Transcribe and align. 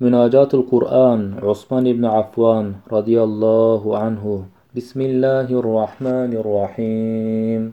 مناجاة 0.00 0.48
القرآن 0.54 1.34
عثمان 1.42 1.92
بن 1.92 2.04
عفان 2.04 2.74
رضي 2.92 3.22
الله 3.22 3.98
عنه. 3.98 4.44
بسم 4.76 5.00
الله 5.00 5.48
الرحمن 5.60 6.32
الرحيم. 6.32 7.72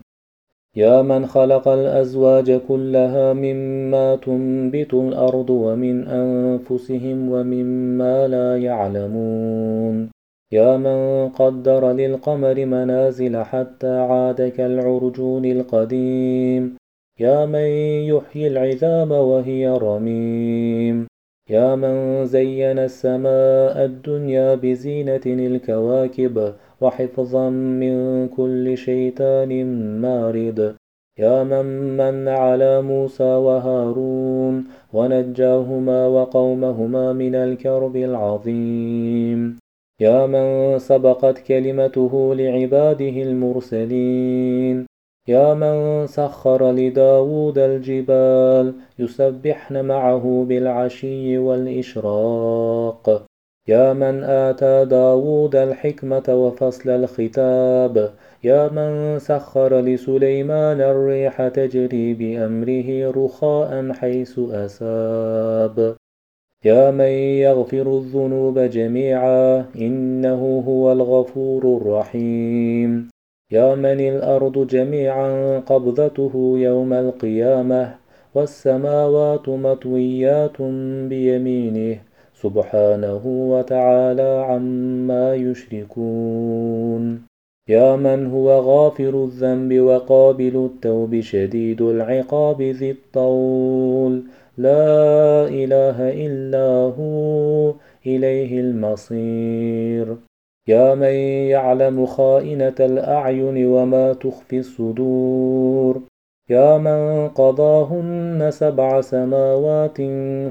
يا 0.76 1.02
من 1.02 1.26
خلق 1.26 1.68
الأزواج 1.68 2.60
كلها 2.68 3.34
مما 3.34 4.16
تنبت 4.16 4.94
الأرض 4.94 5.50
ومن 5.50 6.08
أنفسهم 6.08 7.32
ومما 7.32 8.28
لا 8.28 8.58
يعلمون. 8.58 10.10
يا 10.52 10.78
من 10.78 11.30
قدر 11.30 11.92
للقمر 11.92 12.66
منازل 12.66 13.44
حتى 13.44 14.00
عاد 14.00 14.42
كالعرجون 14.48 15.46
القديم. 15.46 16.78
يا 17.20 17.46
من 17.46 17.70
يحيي 18.14 18.48
العظام 18.48 19.12
وهي 19.12 19.70
رميم. 19.70 21.09
يا 21.50 21.76
من 21.76 22.26
زين 22.26 22.80
السماء 22.80 23.86
الدنيا 23.86 24.56
بزينة 24.56 25.26
الكواكب 25.26 26.54
وحفظا 26.82 27.50
من 27.50 28.28
كل 28.28 28.78
شيطان 28.78 29.52
مارد. 30.02 30.76
يا 31.20 31.44
من 31.44 31.66
من 31.98 32.28
على 32.28 32.82
موسى 32.82 33.24
وهارون 33.24 34.66
ونجاهما 34.94 36.08
وقومهما 36.08 37.14
من 37.14 37.36
الكرب 37.36 37.96
العظيم. 37.96 39.60
يا 40.02 40.26
من 40.26 40.80
سبقت 40.80 41.40
كلمته 41.40 42.36
لعباده 42.36 43.16
المرسلين. 43.28 44.89
يا 45.30 45.54
من 45.54 46.08
سخر 46.08 46.72
لداود 46.72 47.58
الجبال 47.58 48.74
يسبحن 49.00 49.86
معه 49.86 50.46
بالعشي 50.50 51.38
والإشراق. 51.38 53.26
يا 53.68 53.94
من 53.94 54.24
آتى 54.24 54.86
داود 54.86 55.56
الحكمة 55.56 56.24
وفصل 56.30 56.90
الخطاب. 56.90 58.14
يا 58.44 58.70
من 58.70 59.20
سخر 59.20 59.80
لسليمان 59.80 60.82
الريح 60.82 61.48
تجري 61.48 62.14
بأمره 62.14 63.12
رخاء 63.12 63.92
حيث 63.94 64.40
أساب. 64.40 65.96
يا 66.66 66.92
من 66.92 67.14
يغفر 67.46 67.98
الذنوب 67.98 68.60
جميعا 68.60 69.66
إنه 69.76 70.64
هو 70.68 70.92
الغفور 70.92 71.78
الرحيم. 71.78 73.19
يا 73.52 73.76
من 73.76 74.00
الأرض 74.00 74.68
جميعا 74.68 75.60
قبضته 75.60 76.54
يوم 76.58 76.94
القيامة 76.94 77.96
والسماوات 78.36 79.50
مطويات 79.50 80.62
بيمينه 81.10 81.98
سبحانه 82.42 83.22
وتعالى 83.26 84.46
عما 84.50 85.36
يشركون. 85.36 87.22
يا 87.70 87.96
من 87.96 88.28
هو 88.32 88.50
غافر 88.60 89.24
الذنب 89.24 89.80
وقابل 89.80 90.70
التوب 90.72 91.20
شديد 91.20 91.82
العقاب 91.82 92.62
ذي 92.62 92.92
الطول. 92.92 94.24
لا 94.58 95.48
إله 95.48 95.98
إلا 96.26 96.94
هو 97.00 97.74
إليه 98.06 98.60
المصير. 98.60 100.29
يا 100.70 100.96
من 100.96 101.14
يعلم 101.54 102.06
خائنة 102.06 102.76
الأعين 102.80 103.66
وما 103.66 104.14
تخفي 104.14 104.60
الصدور. 104.60 106.02
يا 106.50 106.78
من 106.78 107.28
قضاهن 107.28 108.48
سبع 108.52 109.02
سماوات 109.02 109.98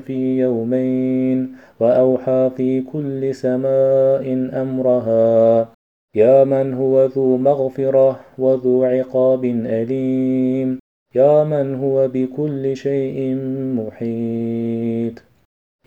في 0.07 0.39
يومين 0.39 1.53
وأوحى 1.81 2.51
في 2.57 2.81
كل 2.81 3.35
سماء 3.35 4.51
أمرها. 4.63 5.69
يا 6.15 6.45
من 6.45 6.75
هو 6.75 7.05
ذو 7.05 7.37
مغفرة 7.37 8.21
وذو 8.39 8.85
عقاب 8.85 9.45
أليم. 9.45 10.79
يا 11.15 11.45
من 11.45 11.75
هو 11.75 12.09
بكل 12.09 12.77
شيء 12.77 13.35
محيط. 13.79 15.28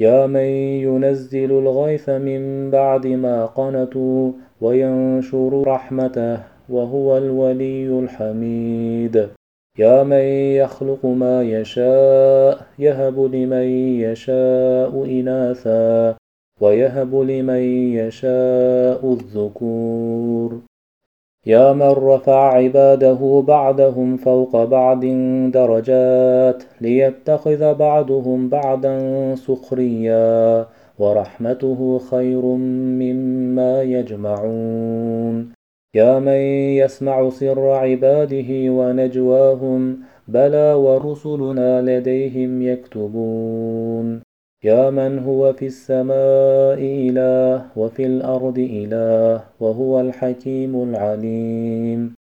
يا 0.02 0.28
من 0.28 0.50
ينزل 0.88 1.52
الغيث 1.52 2.10
من 2.10 2.72
بعد 2.72 3.08
ما 3.08 3.46
قنطوا 3.46 4.32
وينشر 4.62 5.64
رحمته 5.68 6.40
وهو 6.70 7.18
الولي 7.18 8.00
الحميد. 8.00 9.28
يا 9.80 10.04
من 10.04 10.26
يخلق 10.62 11.06
ما 11.06 11.44
يشاء 11.44 12.66
يهب 12.80 13.20
لمن 13.20 13.68
يشاء 14.06 15.06
إناثا 15.06 16.16
ويهب 16.62 17.16
لمن 17.16 17.64
يشاء 18.00 19.02
الذكور. 19.14 20.71
يا 21.46 21.74
من 21.74 21.90
رفع 21.90 22.54
عباده 22.54 23.44
بعدهم 23.48 24.18
فوق 24.18 24.64
بعض 24.64 25.06
درجات 25.52 26.64
ليتخذ 26.82 27.74
بعضهم 27.74 28.50
بعدا 28.50 28.96
سخريا 29.36 30.66
ورحمته 31.00 32.00
خير 32.00 32.46
مما 33.02 33.82
يجمعون. 33.82 35.54
يا 35.96 36.20
من 36.20 36.42
يسمع 36.82 37.30
سر 37.30 37.70
عباده 37.70 38.50
ونجواهم 38.50 39.98
بلى 40.28 40.74
ورسلنا 40.74 41.82
لديهم 41.82 42.62
يكتبون. 42.62 44.31
يا 44.64 44.90
من 44.90 45.20
هو 45.20 45.54
في 45.54 45.66
السماء 45.66 46.80
إله 47.10 47.66
وفي 47.76 48.06
الأرض 48.06 48.58
إله 48.60 49.44
وهو 49.60 50.02
الحكيم 50.02 50.84
العليم 50.84 52.16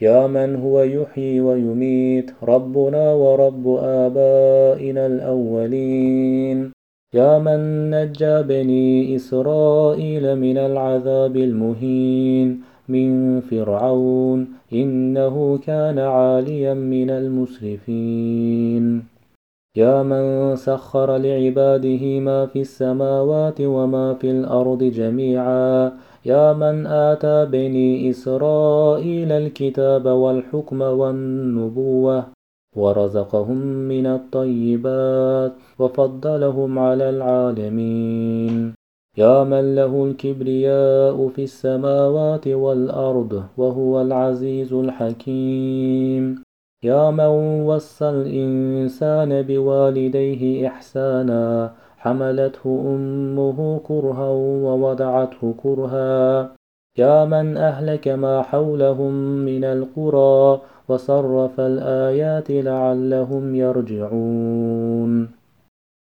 يا 0.00 0.26
من 0.26 0.56
هو 0.56 0.82
يحيي 0.82 1.40
ويميت 1.40 2.30
ربنا 2.42 3.14
ورب 3.14 3.68
آبائنا 3.82 5.06
الأولين 5.06 6.72
يا 7.14 7.38
من 7.38 7.90
نجى 7.90 8.42
بني 8.42 9.16
إسرائيل 9.16 10.38
من 10.38 10.58
العذاب 10.58 11.36
المهين 11.36 12.62
من 12.88 13.40
فرعون 13.40 14.48
إنه 14.72 15.58
كان 15.58 15.98
عاليا 15.98 16.74
من 16.74 17.10
المسرفين 17.10 19.15
يا 19.76 20.02
من 20.02 20.56
سخر 20.56 21.16
لعباده 21.16 22.20
ما 22.20 22.46
في 22.46 22.60
السماوات 22.60 23.60
وما 23.60 24.14
في 24.14 24.30
الأرض 24.30 24.82
جميعا. 24.84 25.92
يا 26.24 26.52
من 26.52 26.86
آتى 26.86 27.44
بني 27.44 28.10
إسرائيل 28.10 29.32
الكتاب 29.32 30.06
والحكم 30.06 30.82
والنبوة 30.82 32.24
ورزقهم 32.76 33.58
من 33.66 34.06
الطيبات 34.06 35.52
وفضلهم 35.78 36.78
على 36.78 37.10
العالمين. 37.10 38.74
يا 39.18 39.44
من 39.44 39.74
له 39.74 40.04
الكبرياء 40.04 41.28
في 41.28 41.44
السماوات 41.44 42.48
والأرض 42.48 43.42
وهو 43.56 44.02
العزيز 44.02 44.72
الحكيم. 44.72 46.45
يا 46.82 47.10
من 47.10 47.64
وصى 47.64 48.08
الإنسان 48.08 49.42
بوالديه 49.42 50.68
إحسانا 50.68 51.72
حملته 51.98 52.82
أمه 52.86 53.80
كرها 53.88 54.28
ووضعته 54.66 55.54
كرها. 55.62 56.50
يا 56.98 57.24
من 57.24 57.56
أهلك 57.56 58.08
ما 58.08 58.42
حولهم 58.42 59.12
من 59.44 59.64
القرى 59.64 60.60
وصرف 60.88 61.60
الآيات 61.60 62.50
لعلهم 62.50 63.54
يرجعون. 63.54 65.30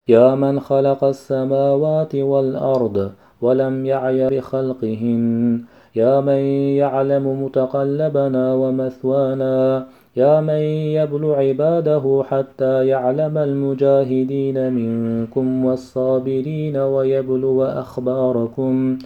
يا 0.10 0.36
من 0.36 0.60
خلق 0.60 1.04
السماوات 1.04 2.16
والأرض 2.16 3.12
ولم 3.42 3.86
يعي 3.86 4.30
بخلقهن. 4.30 5.64
يا 5.96 6.22
من 6.22 6.42
يعلم 6.84 7.44
متقلبنا 7.44 8.54
ومثوانا 8.54 9.88
يا 10.16 10.42
من 10.42 10.64
يبلو 10.98 11.34
عباده 11.34 12.24
حتى 12.30 12.88
يعلم 12.88 13.38
المجاهدين 13.38 14.74
منكم 14.74 15.66
والصابرين 15.66 16.78
ويبلو 16.78 17.64
أخباركم. 17.64 18.98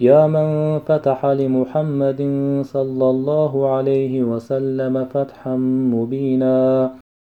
يا 0.00 0.26
من 0.26 0.78
فتح 0.78 1.26
لمحمد 1.26 2.20
صلى 2.64 3.10
الله 3.10 3.70
عليه 3.70 4.22
وسلم 4.22 5.04
فتحا 5.04 5.56
مبينا 5.94 6.90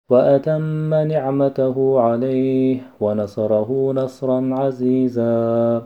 وأتم 0.09 0.93
نعمته 0.93 1.99
عليه 1.99 2.81
ونصره 3.01 3.93
نصرا 3.95 4.49
عزيزا. 4.53 5.81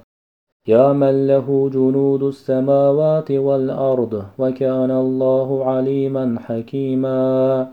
يا 0.68 0.94
من 0.94 1.28
له 1.28 1.70
جنود 1.74 2.24
السماوات 2.24 3.32
والأرض 3.32 4.24
وكان 4.40 4.92
الله 4.92 5.66
عليما 5.66 6.40
حكيما. 6.40 7.68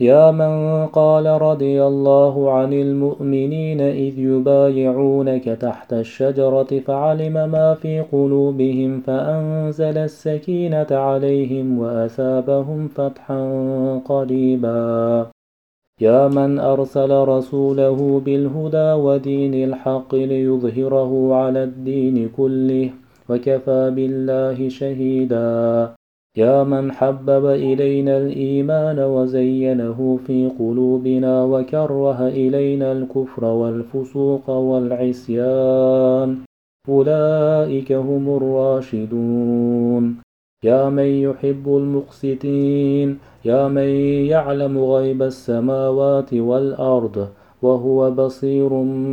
يا 0.00 0.30
من 0.30 0.86
قال 0.86 1.26
رضي 1.26 1.84
الله 1.84 2.52
عن 2.52 2.72
المؤمنين 2.72 3.80
إذ 3.80 4.18
يبايعونك 4.18 5.44
تحت 5.44 5.92
الشجرة 5.92 6.80
فعلم 6.86 7.32
ما 7.32 7.74
في 7.74 8.00
قلوبهم 8.00 9.00
فأنزل 9.00 9.98
السكينة 9.98 10.86
عليهم 10.90 11.78
وأثابهم 11.78 12.88
فتحا 12.88 13.40
قريبا. 14.04 15.33
يا 16.04 16.28
من 16.28 16.58
أرسل 16.58 17.10
رسوله 17.34 18.20
بالهدى 18.24 18.92
ودين 19.06 19.54
الحق 19.68 20.14
ليظهره 20.14 21.34
على 21.34 21.64
الدين 21.64 22.28
كله 22.36 22.90
وكفى 23.28 23.92
بالله 23.96 24.68
شهيدا. 24.68 25.94
يا 26.36 26.64
من 26.64 26.92
حبب 26.92 27.44
إلينا 27.46 28.18
الإيمان 28.18 28.98
وزينه 28.98 30.18
في 30.26 30.50
قلوبنا 30.58 31.44
وكره 31.44 32.28
إلينا 32.28 32.92
الكفر 32.92 33.44
والفسوق 33.44 34.50
والعصيان. 34.50 36.38
أولئك 36.88 37.92
هم 37.92 38.36
الراشدون. 38.36 40.23
يا 40.64 40.88
من 40.88 41.08
يحب 41.26 41.64
المقسطين 41.68 43.18
يا 43.44 43.68
من 43.68 43.88
يعلم 44.32 44.78
غيب 44.78 45.22
السماوات 45.22 46.34
والأرض 46.34 47.28
وهو 47.62 48.10
بصير 48.10 48.68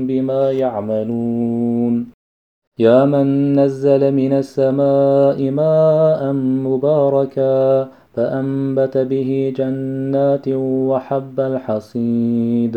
بما 0.08 0.52
يعملون. 0.52 2.08
يا 2.80 3.06
من 3.06 3.60
نزل 3.60 4.12
من 4.12 4.34
السماء 4.34 5.52
ماء 5.52 6.34
مباركا 6.68 7.88
فأنبت 8.14 8.98
به 8.98 9.54
جنات 9.58 10.48
وحب 10.90 11.40
الحصيد. 11.40 12.76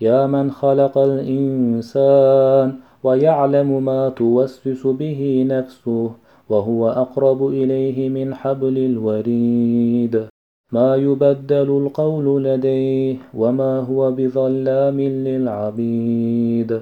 يا 0.00 0.26
من 0.26 0.50
خلق 0.50 0.98
الإنسان 0.98 2.74
ويعلم 3.04 3.84
ما 3.84 4.08
توسوس 4.08 4.86
به 4.86 5.46
نفسه 5.48 6.10
وهو 6.50 6.88
أقرب 6.88 7.48
إليه 7.48 8.08
من 8.08 8.34
حبل 8.34 8.78
الوريد. 8.78 10.26
ما 10.72 10.96
يبدل 10.96 11.68
القول 11.82 12.44
لديه 12.44 13.16
وما 13.34 13.80
هو 13.80 14.12
بظلام 14.12 15.00
للعبيد. 15.00 16.80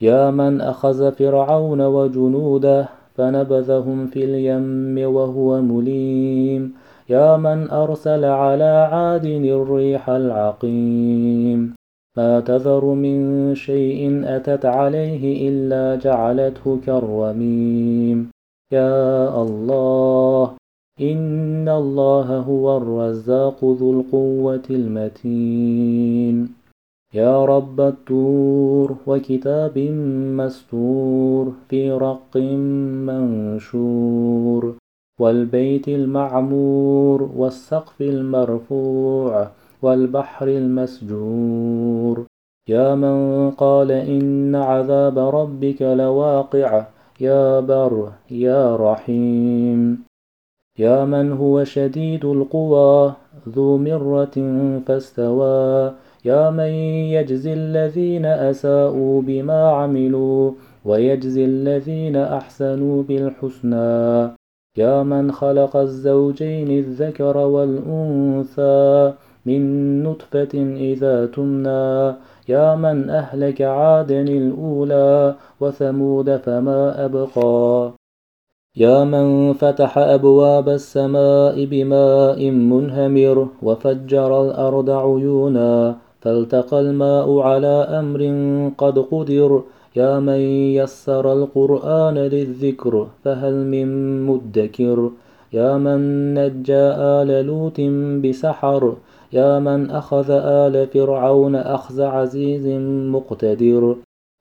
يا 0.00 0.30
من 0.30 0.60
أخذ 0.60 1.12
فرعون 1.12 1.80
وجنوده 1.80 2.88
فنبذهم 3.14 4.06
في 4.06 4.24
اليم 4.24 5.14
وهو 5.14 5.60
مليم. 5.62 6.72
يا 7.10 7.36
من 7.36 7.70
أرسل 7.70 8.24
على 8.24 8.88
عاد 8.92 9.26
الريح 9.26 10.10
العقيم. 10.10 11.74
ما 12.16 12.40
تذر 12.40 12.84
من 12.84 13.54
شيء 13.54 14.22
أتت 14.24 14.66
عليه 14.66 15.48
إلا 15.48 15.96
جعلته 15.96 16.78
كالرميم. 16.86 18.30
يا 18.72 19.42
الله 19.42 20.50
إن 21.00 21.68
الله 21.68 22.38
هو 22.38 22.76
الرزاق 22.76 23.64
ذو 23.64 24.00
القوة 24.00 24.66
المتين 24.70 26.48
يا 27.14 27.44
رب 27.44 27.80
التور 27.80 28.96
وكتاب 29.06 29.78
مستور 30.40 31.52
في 31.68 31.90
رق 31.92 32.36
منشور 33.08 34.74
والبيت 35.20 35.88
المعمور 35.88 37.30
والسقف 37.36 38.02
المرفوع 38.02 39.48
والبحر 39.82 40.48
المسجور 40.48 42.26
يا 42.68 42.94
من 42.94 43.50
قال 43.50 43.90
إن 43.92 44.54
عذاب 44.54 45.18
ربك 45.18 45.82
لواقع 45.82 46.84
يا 47.20 47.60
بر 47.60 48.12
يا 48.30 48.76
رحيم. 48.76 50.04
يا 50.78 51.04
من 51.04 51.32
هو 51.32 51.64
شديد 51.64 52.24
القوى 52.24 53.12
ذو 53.48 53.78
مرة 53.78 54.36
فاستوى. 54.86 55.92
يا 56.24 56.50
من 56.50 56.72
يجزي 57.14 57.52
الذين 57.52 58.26
أساءوا 58.26 59.22
بما 59.22 59.70
عملوا 59.70 60.52
ويجزي 60.84 61.44
الذين 61.44 62.16
أحسنوا 62.16 63.02
بالحسنى. 63.02 64.30
يا 64.76 65.02
من 65.02 65.32
خلق 65.32 65.76
الزوجين 65.76 66.70
الذكر 66.78 67.36
والأنثى 67.36 69.12
من 69.46 69.62
نطفة 70.02 70.54
إذا 70.76 71.26
تمنى. 71.26 72.14
يا 72.48 72.74
من 72.74 73.10
أهلك 73.10 73.62
عادا 73.62 74.20
الأولى 74.20 75.34
وثمود 75.60 76.36
فما 76.36 77.04
أبقى. 77.04 77.92
يا 78.76 79.04
من 79.04 79.52
فتح 79.52 79.98
أبواب 79.98 80.68
السماء 80.68 81.64
بماء 81.64 82.50
منهمر 82.50 83.48
وفجر 83.62 84.30
الأرض 84.44 84.90
عيونا 84.90 85.96
فالتقى 86.20 86.80
الماء 86.80 87.38
على 87.38 87.76
أمر 88.00 88.20
قد 88.78 88.98
قدر. 88.98 89.62
يا 89.96 90.20
من 90.20 90.40
يسر 90.80 91.32
القرآن 91.32 92.14
للذكر 92.14 93.06
فهل 93.24 93.54
من 93.54 93.88
مدكر. 94.26 95.10
يا 95.52 95.78
من 95.78 96.34
نجى 96.34 96.74
آل 96.76 97.46
لوط 97.46 97.80
بسحر 98.24 98.94
يا 99.32 99.58
من 99.58 99.90
أخذ 99.90 100.30
آل 100.30 100.86
فرعون 100.86 101.56
أخذ 101.56 102.02
عزيز 102.02 102.66
مقتدر. 103.14 103.96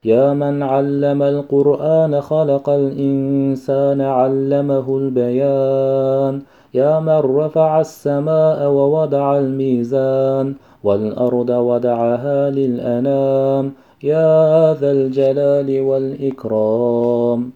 يا 0.05 0.33
من 0.33 0.63
علم 0.63 1.23
القرآن 1.23 2.21
خلق 2.21 2.69
الإنسان 2.69 4.01
علمه 4.01 4.97
البيان. 4.97 6.41
يا 6.73 6.99
من 6.99 7.37
رفع 7.37 7.79
السماء 7.79 8.69
ووضع 8.69 9.37
الميزان 9.37 10.55
والأرض 10.83 11.49
ودعها 11.49 12.49
للأنام. 12.49 13.71
يا 14.03 14.73
ذا 14.73 14.91
الجلال 14.91 15.81
والإكرام. 15.81 17.51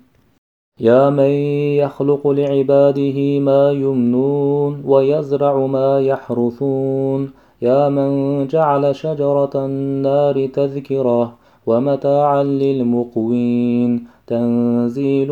يا 0.82 1.10
من 1.10 1.32
يخلق 1.78 2.28
لعباده 2.28 3.40
ما 3.40 3.72
يمنون 3.72 4.82
ويزرع 4.86 5.66
ما 5.66 6.00
يحرثون. 6.00 7.32
يا 7.62 7.90
من 7.90 8.48
جعل 8.48 8.96
شجرة 8.96 9.50
النار 9.56 10.48
تذكرة 10.48 11.38
ومتاعا 11.66 12.44
للمقوين. 12.44 14.08
تنزيل 14.28 15.32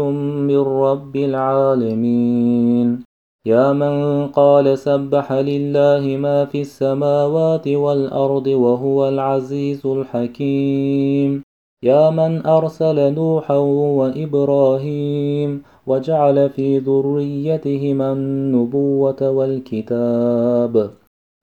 من 0.49 0.59
رب 0.59 1.15
العالمين. 1.15 3.03
يا 3.45 3.73
من 3.73 4.27
قال 4.27 4.77
سبح 4.77 5.33
لله 5.33 6.17
ما 6.17 6.45
في 6.45 6.61
السماوات 6.61 7.67
والأرض 7.67 8.47
وهو 8.47 9.09
العزيز 9.09 9.85
الحكيم. 9.85 11.48
يا 11.83 12.09
من 12.09 12.45
أرسل 12.45 13.13
نوحا 13.13 13.57
وإبراهيم 13.99 15.63
وجعل 15.87 16.49
في 16.49 16.77
ذريتهما 16.79 18.13
النبوة 18.13 19.29
والكتاب. 19.29 20.91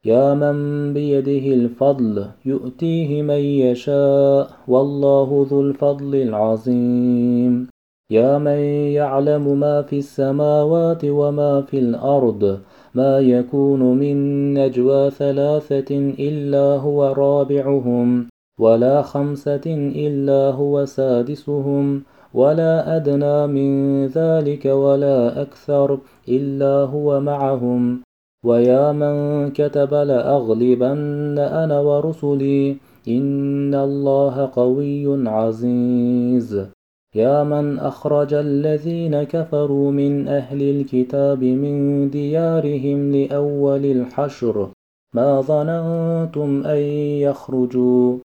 يا 0.05 0.35
من 0.35 0.93
بيده 0.95 1.55
الفضل 1.55 2.27
يؤتيه 2.45 3.23
من 3.23 3.43
يشاء 3.65 4.51
والله 4.69 5.47
ذو 5.51 5.61
الفضل 5.61 6.15
العظيم. 6.15 7.69
يا 8.11 8.39
من 8.39 8.61
يعلم 9.01 9.61
ما 9.61 9.83
في 9.83 9.99
السماوات 9.99 11.05
وما 11.05 11.63
في 11.63 11.79
الأرض 11.79 12.61
ما 12.95 13.19
يكون 13.19 13.81
من 13.81 14.17
نجوى 14.55 15.11
ثلاثة 15.11 15.97
إلا 16.19 16.77
هو 16.77 17.05
رابعهم. 17.05 18.29
ولا 18.61 19.03
خمسة 19.03 19.67
إلا 20.07 20.51
هو 20.51 20.85
سادسهم 20.85 22.03
ولا 22.35 22.97
أدنى 22.97 23.47
من 23.47 24.07
ذلك 24.07 24.65
ولا 24.65 25.43
أكثر 25.43 25.99
إلا 26.29 26.75
هو 26.85 27.21
معهم 27.21 28.03
ويا 28.45 28.93
من 28.93 29.51
كتب 29.51 29.95
لأغلبن 29.95 31.39
أنا 31.39 31.81
ورسلي 31.81 32.77
إن 33.09 33.75
الله 33.75 34.51
قوي 34.55 35.29
عزيز. 35.29 36.67
يا 37.15 37.45
من 37.45 37.79
أخرج 37.79 38.35
الذين 38.35 39.23
كفروا 39.23 39.91
من 39.91 40.29
أهل 40.29 40.63
الكتاب 40.63 41.45
من 41.45 42.11
ديارهم 42.11 43.13
لأول 43.13 43.85
الحشر 43.85 44.69
ما 45.15 45.41
ظننتم 45.41 46.63
أن 46.67 46.79
يخرجوا 47.27 48.19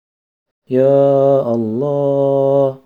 يا 0.71 1.53
الله 1.55 2.77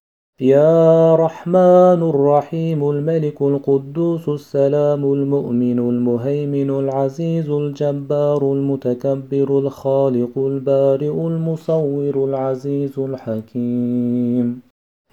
يا 0.41 1.15
رحمن 1.15 2.01
الرحيم 2.09 2.89
الملك 2.89 3.41
القدوس 3.41 4.29
السلام 4.29 5.13
المؤمن 5.13 5.79
المهيمن 5.79 6.69
العزيز 6.69 7.49
الجبار 7.49 8.41
المتكبر 8.53 9.59
الخالق 9.59 10.37
البارئ 10.37 11.11
المصور 11.11 12.23
العزيز 12.23 12.99
الحكيم. 12.99 14.61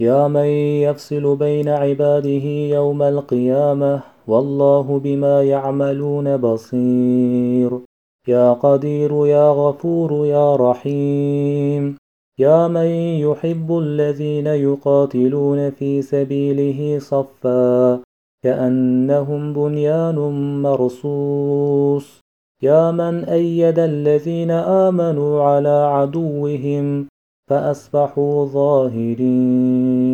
يا 0.01 0.29
من 0.29 0.49
يفصل 0.87 1.37
بين 1.37 1.69
عباده 1.69 2.47
يوم 2.77 3.03
القيامة 3.03 4.01
والله 4.27 5.01
بما 5.05 5.43
يعملون 5.43 6.37
بصير. 6.37 7.71
يا 8.29 8.53
قدير 8.53 9.27
يا 9.27 9.51
غفور 9.51 10.27
يا 10.27 10.57
رحيم. 10.57 12.02
يا 12.39 12.69
من 12.69 12.87
يحب 13.21 13.79
الذين 13.79 14.47
يقاتلون 14.47 15.71
في 15.71 16.03
سبيله 16.03 16.99
صفا 16.99 18.01
كأنهم 18.45 19.53
بنيان 19.53 20.15
مرصوص 20.63 22.21
يا 22.63 22.91
من 22.91 23.25
أيد 23.25 23.79
الذين 23.79 24.51
آمنوا 24.51 25.43
على 25.43 25.91
عدوهم 25.93 27.09
فأصبحوا 27.51 28.47
ظاهرين 28.47 30.12